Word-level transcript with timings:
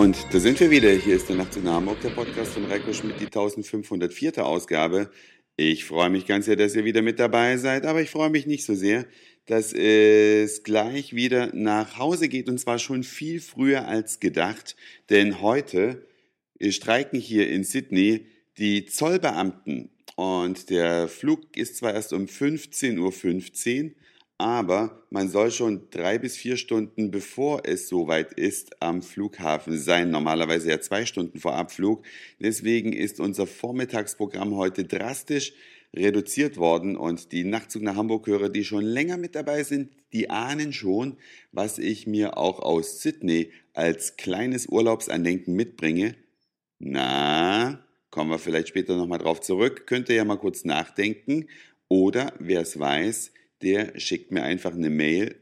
Und 0.00 0.32
da 0.32 0.40
sind 0.40 0.58
wir 0.60 0.70
wieder. 0.70 0.90
Hier 0.92 1.16
ist 1.16 1.28
der 1.28 1.36
Nacht 1.36 1.54
in 1.56 1.68
Hamburg, 1.68 2.00
der 2.00 2.08
Podcast 2.08 2.52
von 2.52 2.64
Reiko 2.64 2.90
Schmidt, 2.90 3.20
die 3.20 3.26
1504. 3.26 4.42
Ausgabe. 4.46 5.10
Ich 5.56 5.84
freue 5.84 6.08
mich 6.08 6.24
ganz 6.24 6.46
sehr, 6.46 6.56
dass 6.56 6.74
ihr 6.74 6.86
wieder 6.86 7.02
mit 7.02 7.18
dabei 7.18 7.58
seid, 7.58 7.84
aber 7.84 8.00
ich 8.00 8.08
freue 8.08 8.30
mich 8.30 8.46
nicht 8.46 8.64
so 8.64 8.74
sehr, 8.74 9.04
dass 9.44 9.74
es 9.74 10.62
gleich 10.62 11.14
wieder 11.14 11.54
nach 11.54 11.98
Hause 11.98 12.30
geht 12.30 12.48
und 12.48 12.58
zwar 12.58 12.78
schon 12.78 13.02
viel 13.02 13.42
früher 13.42 13.88
als 13.88 14.20
gedacht, 14.20 14.74
denn 15.10 15.42
heute 15.42 16.06
streiken 16.66 17.20
hier 17.20 17.50
in 17.50 17.62
Sydney 17.62 18.24
die 18.56 18.86
Zollbeamten 18.86 19.90
und 20.16 20.70
der 20.70 21.08
Flug 21.08 21.58
ist 21.58 21.76
zwar 21.76 21.92
erst 21.92 22.14
um 22.14 22.24
15.15 22.24 22.98
Uhr, 23.00 23.12
15, 23.12 23.94
aber 24.40 25.04
man 25.10 25.28
soll 25.28 25.50
schon 25.50 25.90
drei 25.90 26.16
bis 26.16 26.34
vier 26.34 26.56
Stunden 26.56 27.10
bevor 27.10 27.60
es 27.66 27.88
soweit 27.88 28.32
ist 28.32 28.82
am 28.82 29.02
Flughafen 29.02 29.76
sein. 29.76 30.10
Normalerweise 30.10 30.70
ja 30.70 30.80
zwei 30.80 31.04
Stunden 31.04 31.38
vor 31.38 31.56
Abflug. 31.56 32.06
Deswegen 32.38 32.94
ist 32.94 33.20
unser 33.20 33.46
Vormittagsprogramm 33.46 34.56
heute 34.56 34.84
drastisch 34.84 35.52
reduziert 35.94 36.56
worden 36.56 36.96
und 36.96 37.32
die 37.32 37.44
Nachtzug 37.44 37.82
nach 37.82 37.96
Hamburg-Hörer, 37.96 38.48
die 38.48 38.64
schon 38.64 38.82
länger 38.82 39.18
mit 39.18 39.34
dabei 39.34 39.62
sind, 39.62 39.92
die 40.14 40.30
ahnen 40.30 40.72
schon, 40.72 41.18
was 41.52 41.76
ich 41.76 42.06
mir 42.06 42.38
auch 42.38 42.60
aus 42.60 43.02
Sydney 43.02 43.50
als 43.74 44.16
kleines 44.16 44.68
Urlaubsandenken 44.68 45.54
mitbringe. 45.54 46.14
Na, 46.78 47.84
kommen 48.10 48.30
wir 48.30 48.38
vielleicht 48.38 48.68
später 48.68 48.96
nochmal 48.96 49.18
drauf 49.18 49.42
zurück, 49.42 49.86
könnt 49.86 50.08
ihr 50.08 50.14
ja 50.14 50.24
mal 50.24 50.38
kurz 50.38 50.64
nachdenken 50.64 51.46
oder 51.88 52.32
wer 52.38 52.62
es 52.62 52.78
weiß, 52.78 53.32
der 53.62 53.98
schickt 53.98 54.32
mir 54.32 54.42
einfach 54.42 54.74
eine 54.74 54.90
Mail 54.90 55.36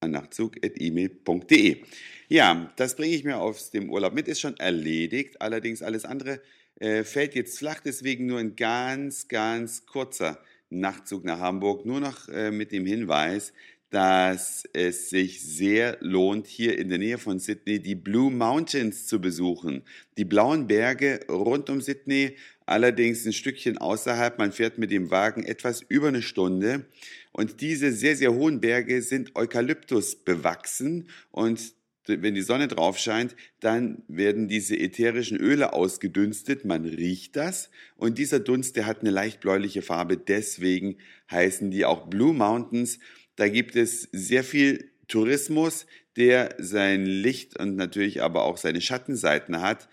an 0.00 0.12
nachtzug.email.de. 0.12 1.82
Ja, 2.28 2.72
das 2.76 2.96
bringe 2.96 3.14
ich 3.14 3.24
mir 3.24 3.38
aus 3.38 3.70
dem 3.70 3.90
Urlaub 3.90 4.14
mit, 4.14 4.28
ist 4.28 4.40
schon 4.40 4.56
erledigt. 4.58 5.40
Allerdings 5.40 5.82
alles 5.82 6.04
andere 6.04 6.40
äh, 6.76 7.04
fällt 7.04 7.34
jetzt 7.34 7.58
flach, 7.58 7.80
deswegen 7.80 8.26
nur 8.26 8.38
ein 8.38 8.54
ganz, 8.54 9.28
ganz 9.28 9.86
kurzer 9.86 10.40
Nachtzug 10.70 11.24
nach 11.24 11.40
Hamburg. 11.40 11.86
Nur 11.86 12.00
noch 12.00 12.28
äh, 12.28 12.50
mit 12.50 12.72
dem 12.72 12.86
Hinweis, 12.86 13.52
dass 13.90 14.64
es 14.72 15.08
sich 15.08 15.42
sehr 15.42 15.96
lohnt, 16.00 16.46
hier 16.46 16.78
in 16.78 16.88
der 16.90 16.98
Nähe 16.98 17.18
von 17.18 17.38
Sydney 17.38 17.80
die 17.80 17.94
Blue 17.94 18.30
Mountains 18.30 19.06
zu 19.06 19.20
besuchen. 19.20 19.82
Die 20.18 20.26
blauen 20.26 20.66
Berge 20.66 21.20
rund 21.28 21.70
um 21.70 21.80
Sydney, 21.80 22.36
allerdings 22.66 23.24
ein 23.24 23.32
Stückchen 23.32 23.78
außerhalb. 23.78 24.38
Man 24.38 24.52
fährt 24.52 24.76
mit 24.76 24.90
dem 24.90 25.10
Wagen 25.10 25.44
etwas 25.44 25.80
über 25.80 26.08
eine 26.08 26.22
Stunde. 26.22 26.86
Und 27.32 27.60
diese 27.62 27.92
sehr, 27.92 28.16
sehr 28.16 28.34
hohen 28.34 28.60
Berge 28.60 29.00
sind 29.00 29.34
Eukalyptus 29.36 30.16
bewachsen 30.16 31.08
und 31.30 31.74
wenn 32.08 32.34
die 32.34 32.42
Sonne 32.42 32.68
drauf 32.68 32.98
scheint, 32.98 33.36
dann 33.60 34.02
werden 34.08 34.48
diese 34.48 34.78
ätherischen 34.78 35.36
Öle 35.36 35.74
ausgedünstet, 35.74 36.64
man 36.64 36.86
riecht 36.86 37.36
das 37.36 37.70
und 37.96 38.16
dieser 38.16 38.40
Dunst, 38.40 38.76
der 38.76 38.86
hat 38.86 39.00
eine 39.00 39.10
leicht 39.10 39.40
bläuliche 39.40 39.82
Farbe, 39.82 40.16
deswegen 40.16 40.96
heißen 41.30 41.70
die 41.70 41.84
auch 41.84 42.06
Blue 42.06 42.32
Mountains 42.32 42.98
da 43.38 43.48
gibt 43.48 43.76
es 43.76 44.08
sehr 44.10 44.42
viel 44.42 44.90
Tourismus, 45.06 45.86
der 46.16 46.56
sein 46.58 47.06
Licht 47.06 47.58
und 47.58 47.76
natürlich 47.76 48.20
aber 48.20 48.42
auch 48.42 48.56
seine 48.56 48.80
Schattenseiten 48.80 49.60
hat. 49.60 49.88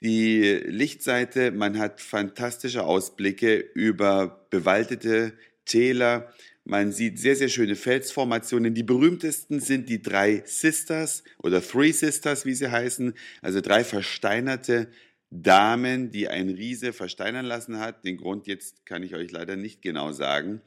Die 0.00 0.40
Lichtseite, 0.64 1.50
man 1.50 1.78
hat 1.78 2.00
fantastische 2.00 2.84
Ausblicke 2.84 3.56
über 3.56 4.46
bewaldete 4.50 5.32
Täler. 5.64 6.32
Man 6.64 6.92
sieht 6.92 7.18
sehr, 7.18 7.34
sehr 7.34 7.48
schöne 7.48 7.74
Felsformationen. 7.74 8.72
Die 8.72 8.84
berühmtesten 8.84 9.58
sind 9.58 9.88
die 9.88 10.00
drei 10.00 10.44
Sisters 10.46 11.24
oder 11.42 11.60
Three 11.60 11.90
Sisters, 11.90 12.46
wie 12.46 12.54
sie 12.54 12.70
heißen. 12.70 13.14
Also 13.42 13.60
drei 13.60 13.82
versteinerte 13.82 14.86
Damen, 15.30 16.12
die 16.12 16.28
ein 16.28 16.50
Riese 16.50 16.92
versteinern 16.92 17.46
lassen 17.46 17.80
hat. 17.80 18.04
Den 18.04 18.16
Grund 18.16 18.46
jetzt 18.46 18.86
kann 18.86 19.02
ich 19.02 19.16
euch 19.16 19.32
leider 19.32 19.56
nicht 19.56 19.82
genau 19.82 20.12
sagen. 20.12 20.60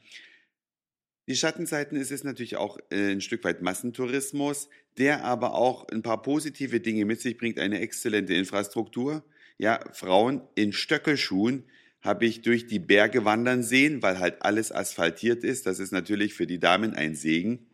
Die 1.30 1.36
Schattenseiten 1.36 1.96
ist 1.96 2.10
es 2.10 2.24
natürlich 2.24 2.56
auch 2.56 2.76
äh, 2.90 3.12
ein 3.12 3.20
Stück 3.20 3.44
weit 3.44 3.62
Massentourismus, 3.62 4.68
der 4.98 5.24
aber 5.24 5.54
auch 5.54 5.86
ein 5.86 6.02
paar 6.02 6.22
positive 6.22 6.80
Dinge 6.80 7.04
mit 7.04 7.20
sich 7.20 7.38
bringt, 7.38 7.60
eine 7.60 7.78
exzellente 7.78 8.34
Infrastruktur. 8.34 9.22
Ja, 9.56 9.78
Frauen 9.92 10.40
in 10.56 10.72
Stöckelschuhen 10.72 11.62
habe 12.02 12.26
ich 12.26 12.42
durch 12.42 12.66
die 12.66 12.80
Berge 12.80 13.24
wandern 13.24 13.62
sehen, 13.62 14.02
weil 14.02 14.18
halt 14.18 14.42
alles 14.42 14.72
asphaltiert 14.72 15.44
ist. 15.44 15.66
Das 15.66 15.78
ist 15.78 15.92
natürlich 15.92 16.34
für 16.34 16.48
die 16.48 16.58
Damen 16.58 16.94
ein 16.94 17.14
Segen, 17.14 17.64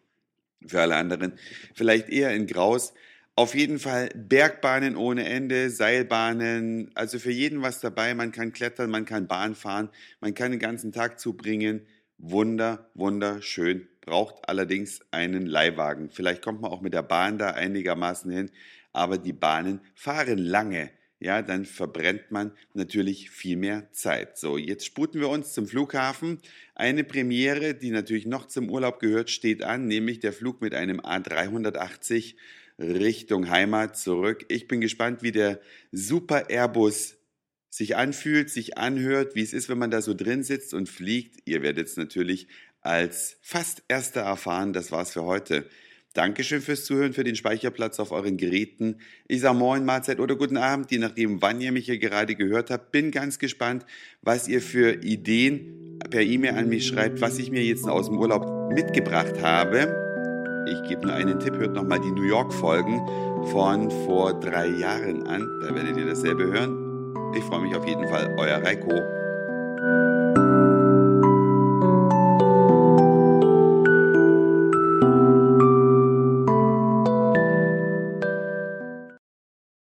für 0.67 0.83
alle 0.83 0.97
anderen 0.97 1.33
vielleicht 1.73 2.11
eher 2.11 2.35
in 2.35 2.47
Graus. 2.47 2.93
Auf 3.37 3.55
jeden 3.55 3.79
Fall 3.79 4.11
Bergbahnen 4.15 4.97
ohne 4.97 5.25
Ende, 5.25 5.71
Seilbahnen, 5.71 6.91
also 6.95 7.19
für 7.19 7.33
jeden 7.33 7.63
was 7.63 7.81
dabei. 7.81 8.15
Man 8.15 8.33
kann 8.33 8.53
klettern, 8.53 8.91
man 8.91 9.07
kann 9.07 9.27
Bahn 9.27 9.55
fahren, 9.55 9.89
man 10.21 10.35
kann 10.35 10.51
den 10.51 10.61
ganzen 10.61 10.93
Tag 10.93 11.19
zubringen. 11.19 11.87
Wunder, 12.19 12.91
wunderschön, 12.95 13.89
braucht 14.01 14.49
allerdings 14.49 15.01
einen 15.11 15.47
Leihwagen. 15.47 16.11
Vielleicht 16.11 16.43
kommt 16.43 16.63
man 16.63 16.71
auch 16.71 16.81
mit 16.81 16.95
der 16.95 17.03
Bahn 17.03 17.39
da 17.39 17.51
einigermaßen 17.51 18.31
hin, 18.31 18.51
aber 18.93 19.19
die 19.19 19.35
Bahnen 19.35 19.81
fahren 19.95 20.39
lange. 20.39 20.91
Ja, 21.19 21.41
dann 21.41 21.65
verbrennt 21.65 22.31
man 22.31 22.53
natürlich 22.75 23.31
viel 23.31 23.57
mehr 23.57 23.91
Zeit. 23.93 24.37
So, 24.37 24.59
jetzt 24.59 24.85
sputen 24.85 25.21
wir 25.21 25.31
uns 25.31 25.55
zum 25.55 25.67
Flughafen. 25.67 26.41
Eine 26.75 27.05
Premiere, 27.05 27.75
die 27.75 27.91
natürlich 27.91 28.27
noch 28.27 28.47
zum 28.47 28.71
Urlaub 28.71 28.99
gehört, 28.99 29.31
steht 29.31 29.63
an, 29.63 29.87
nämlich 29.87 30.21
der 30.21 30.35
Flug 30.35 30.61
mit 30.61 30.75
einem 30.75 31.01
A380 31.01 32.37
Richtung 32.79 33.49
Heimat 33.49 33.97
zurück. 33.97 34.45
Ich 34.49 34.69
bin 34.69 34.83
gespannt, 34.83 35.23
wie 35.23 35.33
der 35.33 35.61
Super 35.91 36.51
Airbus 36.51 37.17
sich 37.77 37.95
anfühlt, 37.95 38.49
sich 38.49 38.79
anhört, 38.79 39.35
wie 39.35 39.43
es 39.43 39.53
ist, 39.53 39.69
wenn 39.69 39.77
man 39.77 39.91
da 39.91 40.01
so 40.01 40.15
drin 40.15 40.43
sitzt 40.43 40.73
und 40.73 40.89
fliegt. 40.89 41.41
Ihr 41.45 41.61
werdet 41.61 41.89
es 41.89 41.99
natürlich 41.99 42.49
als 42.81 43.37
fast 43.43 43.83
erster 43.89 44.23
erfahren. 44.23 44.73
Das 44.73 44.93
war's 44.93 45.13
für 45.13 45.25
heute. 45.25 45.67
Dankeschön 46.15 46.63
fürs 46.63 46.87
Zuhören, 46.87 47.13
für 47.13 47.23
den 47.23 47.37
Speicherplatz 47.37 48.01
auf 48.01 48.13
euren 48.13 48.39
Geräten. 48.39 48.97
Ich 49.29 49.43
sage 49.43 49.59
Moin, 49.59 49.85
Mahlzeit 49.85 50.21
oder 50.21 50.37
guten 50.37 50.57
Abend, 50.57 50.91
je 50.91 50.97
nachdem, 50.97 51.43
wann 51.43 51.61
ihr 51.61 51.71
mich 51.71 51.85
hier 51.85 51.99
gerade 51.99 52.35
gehört 52.35 52.71
habt. 52.71 52.93
Bin 52.93 53.11
ganz 53.11 53.39
gespannt, 53.39 53.85
was 54.23 54.49
ihr 54.49 54.63
für 54.63 55.05
Ideen 55.05 55.99
per 56.09 56.23
E-Mail 56.23 56.55
an 56.55 56.71
mich 56.71 56.87
schreibt, 56.87 57.21
was 57.21 57.39
ich 57.39 57.51
mir 57.51 57.63
jetzt 57.63 57.87
aus 57.87 58.07
dem 58.07 58.17
Urlaub 58.17 58.73
mitgebracht 58.73 59.43
habe. 59.43 60.65
Ich 60.67 60.89
gebe 60.89 61.03
nur 61.03 61.13
einen 61.13 61.39
Tipp, 61.41 61.57
hört 61.57 61.75
nochmal 61.75 62.01
die 62.01 62.11
New 62.11 62.27
York-Folgen 62.27 63.07
von 63.51 63.91
vor 64.07 64.41
drei 64.41 64.69
Jahren 64.69 65.27
an. 65.27 65.47
Da 65.61 65.75
werdet 65.75 65.99
ihr 65.99 66.07
dasselbe 66.07 66.45
hören. 66.45 66.86
Ich 67.37 67.45
freue 67.45 67.61
mich 67.61 67.77
auf 67.77 67.87
jeden 67.87 68.09
Fall. 68.09 68.35
Euer 68.39 68.63
Reiko. 68.63 70.16